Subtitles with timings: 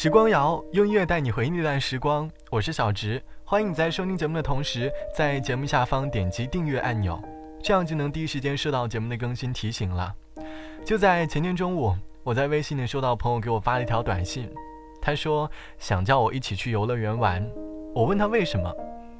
[0.00, 7.20] 时光谣用音乐带你回忆那段时光，我是小植，欢迎你在收听节目的同时，在节目下方点击订阅按钮，
[7.60, 10.14] 这样就能第一时间收到节目的更新提醒了。
[10.84, 11.92] 就在前天中午，
[12.22, 14.48] 我在微信里收到朋友给我发了一条短信，
[15.02, 17.44] 他说想叫我一起去游乐园玩，
[17.92, 18.72] 我问他为什么，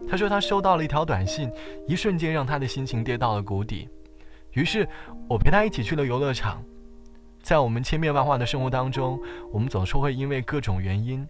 [0.08, 1.50] 他说他收到了一条短信，
[1.88, 3.88] 一瞬间让他的心情跌到了谷底，
[4.52, 4.88] 于是
[5.28, 6.62] 我陪他一起去了游乐场。
[7.48, 9.18] 在我们千变万化的生活当中，
[9.50, 11.26] 我们总是会因为各种原因，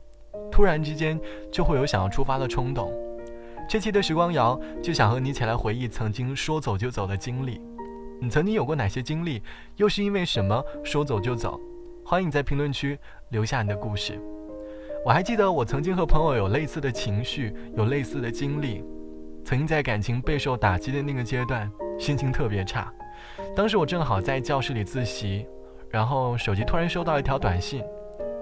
[0.50, 1.16] 突然之间
[1.48, 2.92] 就会有想要出发的冲动。
[3.68, 7.60] 这期的时光谣就想和你一起来回忆曾经说走就走的经历。
[8.20, 9.40] 你曾经有过哪些经历？
[9.76, 11.60] 又是因为什么说走就走？
[12.04, 12.98] 欢迎在评论区
[13.28, 14.20] 留下你的故事。
[15.06, 18.82] 我还记得我曾经和朋友有类似的情绪，有类似的经历。
[19.44, 22.92] 曾经在感情备受打击的那个阶段，心情特别差。
[23.54, 25.46] 当时我正好在教室里自习。
[25.90, 27.82] 然后手机突然收到一条短信，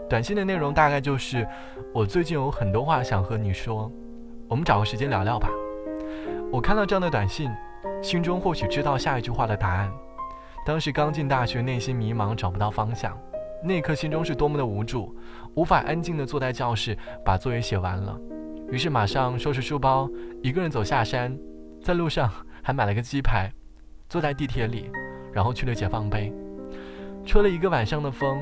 [0.09, 1.47] 短信的内容大概就是：
[1.95, 3.91] 我最近有很多话想和你说，
[4.49, 5.49] 我们找个时间聊聊吧。
[6.53, 7.51] 我看到这样的短信，
[8.03, 9.93] 心中或许知道下一句话的答案。
[10.65, 13.17] 当时刚进大学，内心迷茫，找不到方向，
[13.63, 15.17] 那一刻心中是多么的无助，
[15.55, 18.19] 无法安静地坐在教室把作业写完了。
[18.69, 20.09] 于是马上收拾书包，
[20.43, 21.37] 一个人走下山，
[21.81, 22.29] 在路上
[22.63, 23.49] 还买了个鸡排，
[24.09, 24.91] 坐在地铁里，
[25.33, 26.33] 然后去了解放碑。
[27.27, 28.41] 吹了一个晚上的风，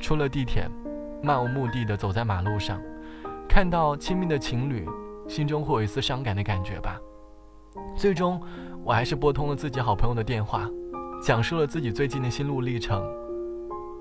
[0.00, 0.66] 出了地铁，
[1.22, 2.80] 漫无目的的走在马路上，
[3.46, 4.88] 看到亲密的情侣，
[5.28, 6.98] 心中会有一丝伤感的感觉吧。
[7.94, 8.40] 最终，
[8.82, 10.66] 我还是拨通了自己好朋友的电话，
[11.22, 13.04] 讲述了自己最近的心路历程。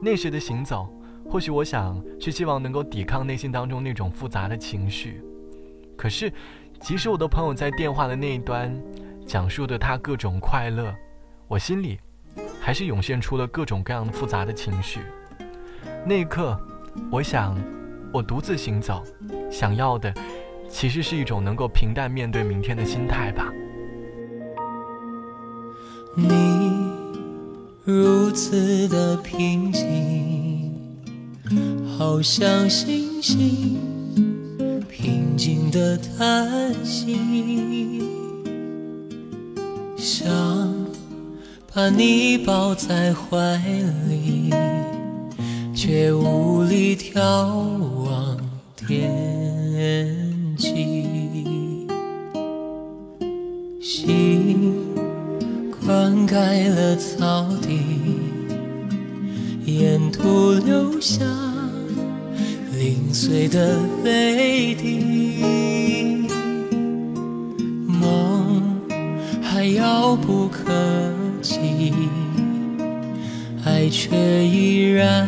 [0.01, 0.87] 那时的行走，
[1.29, 5.21] 或许我想是希望能够抵抗内心当中那种复杂的情绪。
[5.97, 6.31] 可是，
[6.79, 8.73] 即使我的朋友在电话的那一端，
[9.27, 10.95] 讲述的他各种快乐，
[11.49, 11.99] 我心里。
[12.63, 14.99] 还是涌现出了各种各样复杂的情绪。
[16.05, 16.55] 那一刻，
[17.11, 17.57] 我想，
[18.13, 19.03] 我独自行走，
[19.51, 20.13] 想要的，
[20.69, 23.51] 其实是一种能够平淡面对明天的心态吧。
[26.15, 26.91] 你
[27.83, 30.71] 如此的平静，
[31.97, 33.79] 好像星星
[34.87, 38.03] 平静的叹息，
[39.97, 40.80] 想。
[41.73, 43.55] 把你抱在怀
[44.09, 44.53] 里，
[45.73, 47.15] 却无力眺
[48.03, 48.37] 望
[48.75, 51.87] 天际。
[53.79, 54.73] 心
[55.85, 57.79] 灌溉了草地，
[59.63, 61.23] 沿途留下
[62.77, 66.25] 零碎的泪滴。
[67.87, 68.61] 梦
[69.41, 70.90] 还遥不可。
[73.63, 74.15] 爱却
[74.45, 75.27] 依然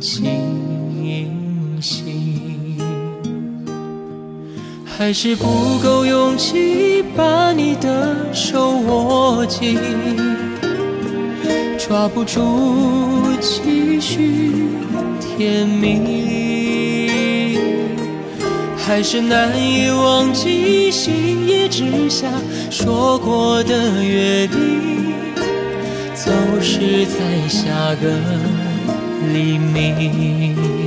[0.00, 2.76] 清晰，
[4.84, 9.78] 还是不够勇气把你的手握紧，
[11.78, 12.40] 抓不住
[13.40, 14.52] 继续
[15.20, 16.81] 甜蜜，
[18.84, 22.28] 还是难以忘记星夜之下
[22.70, 25.14] 说过的约定。
[26.14, 28.08] 总是在下个
[29.32, 30.81] 黎明。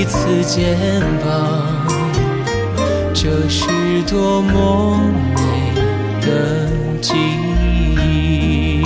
[0.00, 0.78] 彼此肩
[1.22, 1.86] 膀，
[3.12, 3.66] 这是
[4.08, 4.98] 多么
[5.36, 5.42] 美
[6.22, 6.66] 的
[7.02, 8.82] 记忆。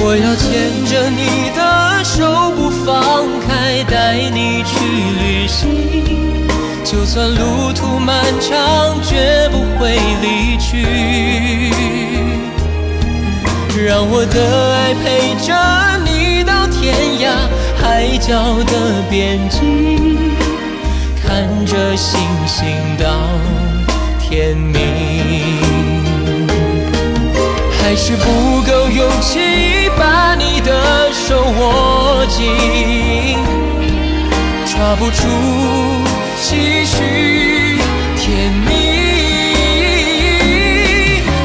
[0.00, 4.72] 我要牵着你的手不放开，带你去
[5.20, 6.48] 旅行，
[6.82, 10.72] 就算路途漫长，绝不会离去。
[13.78, 15.04] 让我的爱陪
[15.46, 15.54] 着
[18.26, 18.34] 角
[18.64, 19.60] 的边际，
[21.22, 22.66] 看着星星
[22.98, 23.06] 到
[24.18, 24.74] 天明。
[27.78, 33.38] 还是不够勇气把你的手握紧，
[34.66, 35.22] 抓不住
[36.42, 37.78] 期许
[38.16, 38.68] 甜蜜，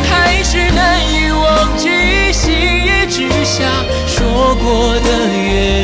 [0.10, 3.70] 还是难以忘记星夜之下
[4.08, 5.81] 说过的约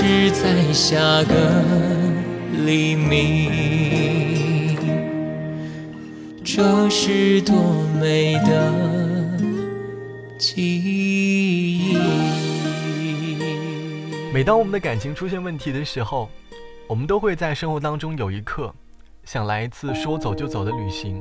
[0.00, 1.34] 是在下个
[2.64, 4.78] 黎明。
[6.44, 8.72] 这是多美的
[10.38, 11.96] 记忆。
[14.32, 16.30] 每当我们的感情出现问题的时候，
[16.86, 18.72] 我们都会在生活当中有一刻，
[19.24, 21.20] 想来一次说走就走的旅行，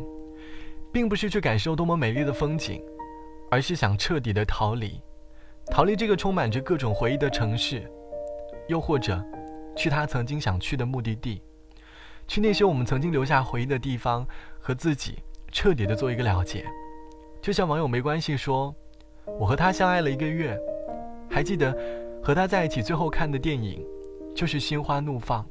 [0.94, 2.80] 并不是去感受多么美丽的风景，
[3.50, 5.02] 而是想彻底的逃离，
[5.72, 7.90] 逃离这个充满着各种回忆的城市，
[8.68, 9.24] 又或者，
[9.76, 11.42] 去他曾经想去的目的地，
[12.28, 14.28] 去那些我们曾经留下回忆的地方，
[14.60, 15.20] 和自己。
[15.50, 16.66] 彻底的做一个了结，
[17.42, 18.76] 就像网友没关系说
[19.40, 20.60] ：“我和他相爱了一个月，
[21.30, 21.76] 还记得
[22.22, 23.84] 和他在一起最后看的电影，
[24.36, 25.44] 就是《心花怒放》。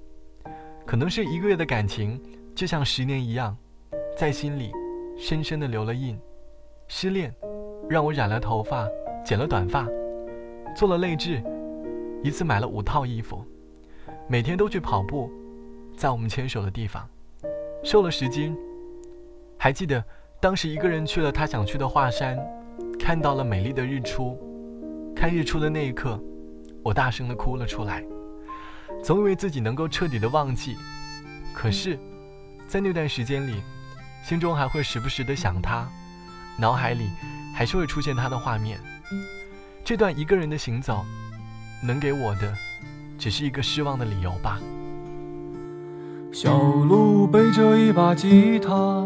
[0.84, 2.22] 可能是一个月的感情，
[2.54, 3.56] 就像十年一样，
[4.18, 4.70] 在心里
[5.18, 6.16] 深深的留了印。
[6.88, 7.34] 失恋，
[7.88, 8.86] 让我染了头发，
[9.24, 9.88] 剪了短发，
[10.76, 11.42] 做了泪痣，
[12.22, 13.44] 一次买了五套衣服，
[14.28, 15.30] 每天都去跑步，
[15.96, 17.08] 在我们牵手的地方，
[17.84, 18.56] 瘦了十斤。”
[19.58, 20.04] 还记得
[20.40, 22.38] 当时一个人去了他想去的华山，
[22.98, 24.38] 看到了美丽的日出。
[25.14, 26.22] 看日出的那一刻，
[26.84, 28.04] 我大声的哭了出来。
[29.02, 30.76] 总以为自己能够彻底的忘记，
[31.54, 31.98] 可是，
[32.68, 33.62] 在那段时间里，
[34.22, 35.88] 心中还会时不时的想他，
[36.58, 37.08] 脑海里
[37.54, 38.78] 还是会出现他的画面。
[39.82, 41.04] 这段一个人的行走，
[41.82, 42.52] 能给我的，
[43.19, 44.58] 只是一个失望的理由吧。
[46.32, 49.05] 小鹿背着一把吉他。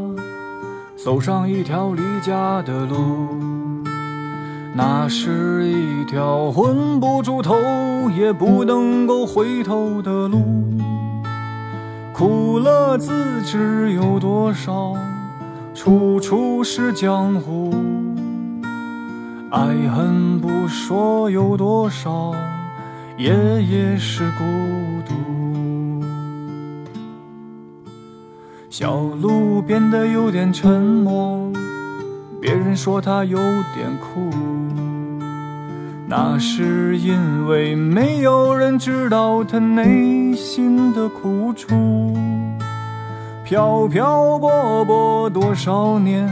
[1.03, 3.29] 走上一条离家的路，
[4.75, 7.57] 那是一条混不住头
[8.15, 10.45] 也不能够回头的路。
[12.13, 14.95] 苦乐自知有多少，
[15.75, 17.73] 处处是江湖。
[19.51, 22.35] 爱恨不说有多少，
[23.21, 23.31] 夜
[23.65, 24.45] 夜是孤
[25.07, 25.15] 独。
[28.71, 31.53] 小鹿变得有点沉默，
[32.41, 34.31] 别人说他有点酷，
[36.07, 42.17] 那是因为没有人知道他内心的苦楚。
[43.45, 46.27] 漂漂泊泊多少年，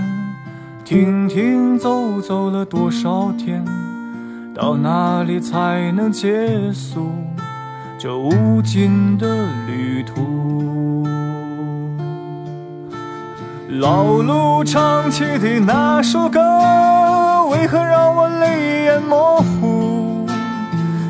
[0.86, 3.62] 停停走走了多少天，
[4.60, 6.28] 到哪里才能结
[6.72, 7.12] 束
[7.96, 11.06] 这无尽的旅途？
[13.68, 16.40] 老路唱起的那首歌，
[17.52, 20.26] 为何让我泪眼模糊？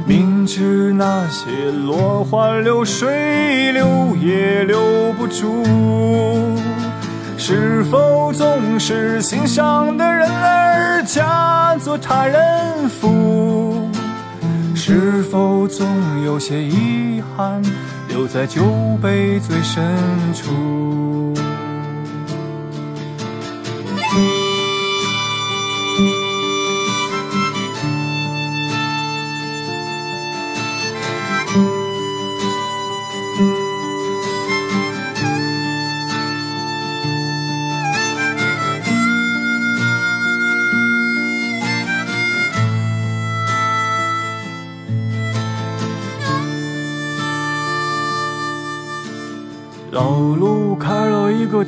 [0.04, 4.78] 明知那些落花流水留也留
[5.14, 5.64] 不住，
[7.40, 13.88] 是否总是心上的人儿嫁作他人妇？
[14.74, 15.86] 是否总
[16.24, 17.62] 有些遗憾
[18.08, 18.62] 留在酒
[19.00, 19.82] 杯最深
[20.34, 20.52] 处？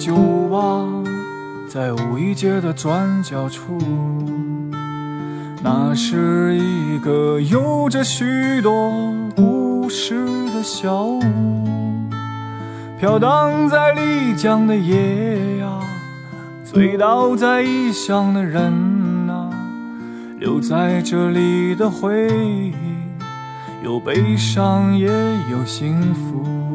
[0.00, 0.16] 酒
[0.48, 0.88] 吧，
[1.68, 3.78] 在五一街的转角处。
[5.62, 8.90] 那是一个有着许多
[9.36, 11.20] 故事的小屋，
[12.98, 15.68] 飘荡在丽江的夜呀，
[16.64, 18.72] 醉倒在异乡的人
[19.26, 19.50] 呐，
[20.38, 22.72] 留在这里的回忆，
[23.84, 25.08] 有悲伤也
[25.50, 26.69] 有幸福。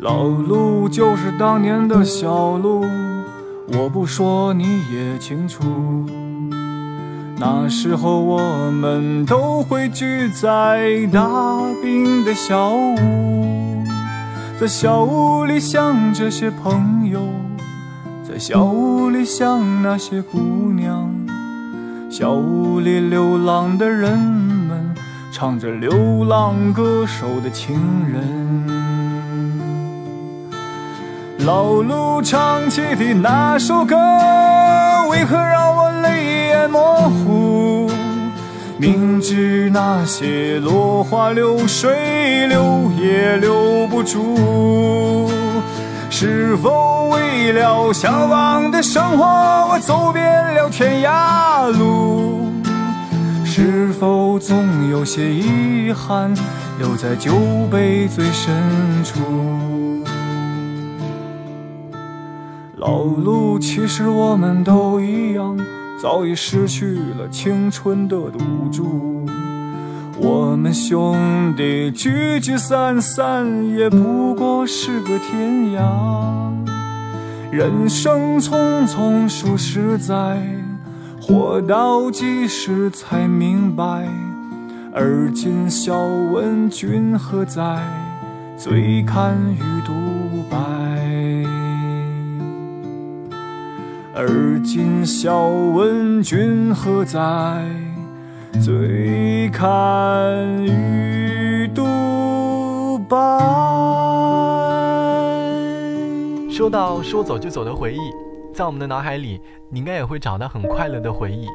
[0.00, 2.84] 老路就是当年的小路，
[3.72, 5.64] 我不说你也清楚。
[7.36, 11.28] 那时候我们都会聚在大
[11.82, 13.84] 冰的小屋，
[14.60, 17.20] 在小屋里想这些朋友，
[18.22, 20.38] 在小屋里想那些姑
[20.72, 21.12] 娘，
[22.08, 24.94] 小屋里流浪的人们
[25.32, 27.74] 唱着流浪歌手的情
[28.06, 28.67] 人。
[31.48, 33.96] 老路唱起的那首歌，
[35.10, 37.90] 为何让我泪眼模糊？
[38.76, 45.30] 明知那些落花流水留也留不住，
[46.10, 49.24] 是否为了向往的生活，
[49.70, 52.52] 我走遍了天涯路？
[53.42, 56.30] 是否总有些遗憾
[56.78, 57.32] 留在酒
[57.70, 58.54] 杯最深
[59.02, 59.77] 处？
[62.78, 65.58] 老路，其实我们都一样。
[66.00, 68.38] 早已失去了青春的赌
[68.70, 69.26] 注，
[70.16, 75.82] 我们兄弟聚聚散散，也不过是个天涯。
[77.50, 80.40] 人生匆匆数十载，
[81.20, 84.06] 活到几时才明白？
[84.94, 85.98] 而今笑
[86.32, 87.82] 问君何在？
[88.56, 89.92] 醉看鱼独
[94.20, 94.26] 而
[94.64, 97.20] 今笑问君何在？
[98.60, 103.16] 醉看鱼独白。
[106.50, 107.98] 说到说走就走的回忆，
[108.52, 111.46] 在我们的脑海里，你应该也会找到很快乐的回忆，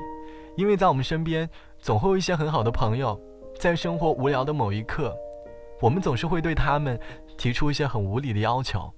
[0.55, 3.19] 因为在我们身边总会有一些很好的朋友，
[3.59, 5.13] 在生活无聊的某一刻，
[5.81, 6.97] 我们总是会对他们
[7.37, 8.89] 提出一些很无理的要求，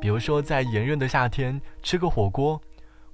[0.00, 2.60] 比如说在炎热的夏天吃个火锅。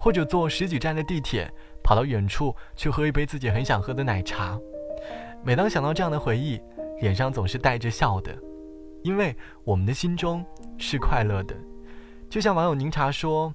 [0.02, 1.48] 或者坐十几站的地铁，
[1.80, 4.58] 跑到远处去喝一杯自己很想喝的奶茶。
[5.44, 6.60] 每当想到这样的回忆，
[7.00, 8.36] 脸上总是带着笑的，
[9.04, 9.32] 因为
[9.62, 10.44] 我们的心中
[10.76, 11.54] 是快乐的。
[12.28, 13.54] 就像网友宁茶说：“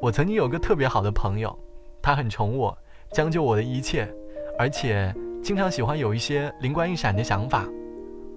[0.00, 1.58] 我曾经有个特别好的朋友，
[2.00, 2.78] 他很宠我，
[3.10, 4.08] 将就我的一切，
[4.56, 5.12] 而且
[5.42, 7.66] 经常喜欢有一些灵光一闪的想法。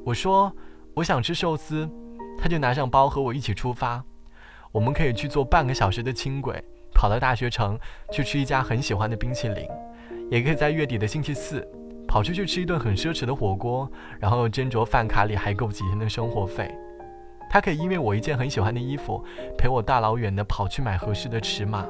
[0.03, 0.51] 我说
[0.95, 1.87] 我想吃寿司，
[2.39, 4.03] 他就拿上包和我一起出发，
[4.71, 6.59] 我们可以去坐半个小时的轻轨。”
[7.01, 7.79] 跑到大学城
[8.11, 9.67] 去吃一家很喜欢的冰淇淋，
[10.29, 11.67] 也可以在月底的星期四
[12.07, 16.71] 跑出去吃一顿很奢侈的火锅，然后斟酌饭卡里还够几天的生活费。
[17.49, 19.25] 他可以因为我一件很喜欢的衣服，
[19.57, 21.87] 陪我大老远的跑去买合适的尺码。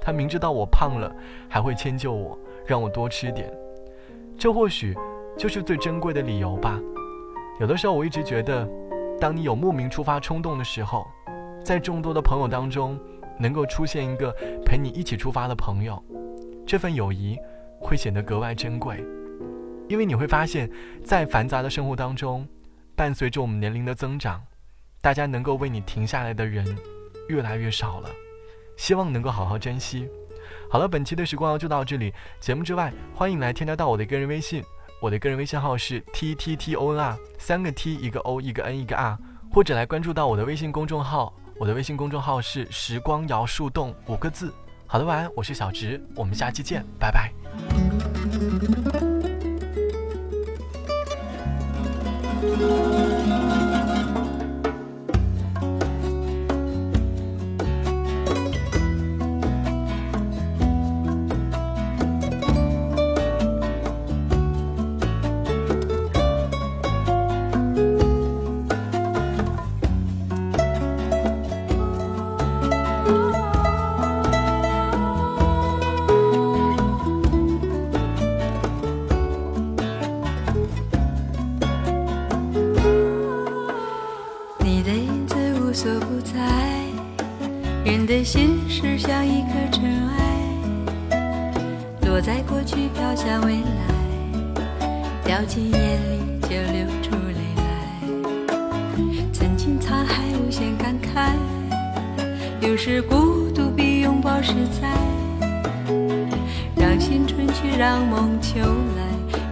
[0.00, 1.14] 他明知道我胖了，
[1.46, 3.52] 还会迁就我，让我多吃点。
[4.38, 4.96] 这或许
[5.36, 6.80] 就是最珍贵的理由吧。
[7.60, 8.66] 有的时候我一直觉得，
[9.20, 11.06] 当你有莫名出发冲动的时候，
[11.62, 12.98] 在众多的朋友当中。
[13.38, 16.02] 能够出现一个陪你一起出发的朋友，
[16.66, 17.38] 这份友谊
[17.80, 19.02] 会显得格外珍贵，
[19.88, 20.70] 因为你会发现，
[21.04, 22.46] 在繁杂的生活当中，
[22.96, 24.42] 伴随着我们年龄的增长，
[25.00, 26.66] 大家能够为你停下来的人
[27.28, 28.10] 越来越少了。
[28.76, 30.08] 希望能够好好珍惜。
[30.70, 32.12] 好了，本期的时光就到这里。
[32.40, 34.62] 节目之外，欢迎来添加到我的个人微信，
[35.00, 39.18] 我的个人微信号是 t t t o n r，三个 t 一个 o 一个 n 一个 r，
[39.50, 41.34] 或者来关注到我的微信公众号。
[41.58, 44.52] 我的微信公众号是“时光摇树洞”五个字。
[44.86, 47.32] 好的，晚安，我是小直，我们下期见，拜拜。
[99.32, 101.32] 曾经沧海无限感慨，
[102.60, 104.88] 有时孤独比拥抱实在。
[106.76, 108.60] 让心春去，让梦秋
[108.96, 109.02] 来，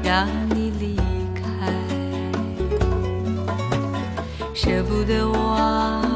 [0.03, 0.97] 让你离
[1.35, 1.73] 开，
[4.55, 6.16] 舍不得忘。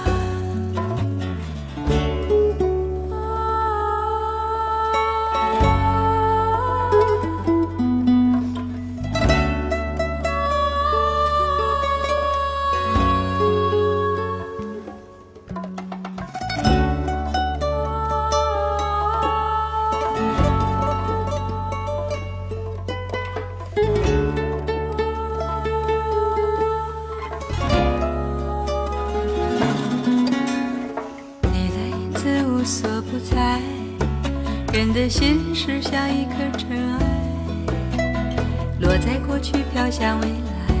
[38.81, 40.73] 落在过去，飘向未来，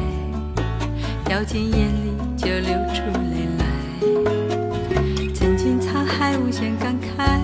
[1.23, 3.65] 掉进眼里就流出泪来。
[5.35, 7.39] 曾经沧海无限感慨，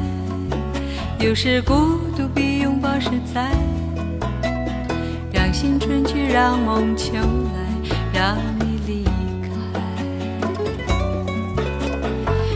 [1.19, 1.73] 有时孤
[2.17, 3.51] 独比拥抱实在。
[5.31, 7.59] 让青春去，让梦秋来，
[8.11, 9.05] 让你离
[9.43, 9.79] 开，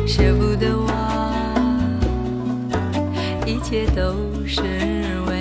[0.07, 0.89] 舍不得忘。
[3.45, 4.15] 一切都
[4.45, 4.61] 是
[5.27, 5.40] 为